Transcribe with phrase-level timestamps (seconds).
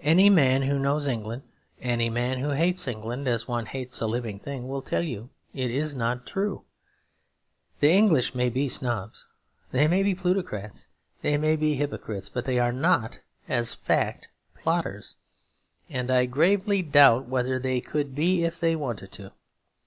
[0.00, 1.42] Any man who knows England,
[1.82, 5.70] any man who hates England as one hates a living thing, will tell you it
[5.70, 6.64] is not true.
[7.80, 9.26] The English may be snobs,
[9.72, 10.88] they may be plutocrats,
[11.20, 13.18] they may be hypocrites, but they are not,
[13.50, 15.16] as a fact, plotters;
[15.90, 19.32] and I gravely doubt whether they could be if they wanted to.